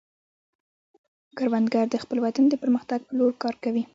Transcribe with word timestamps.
کروندګر 1.37 1.85
د 1.89 1.95
خپل 2.03 2.17
وطن 2.25 2.45
د 2.49 2.53
پرمختګ 2.63 2.99
په 3.07 3.13
لور 3.19 3.31
کار 3.43 3.55
کوي 3.63 3.83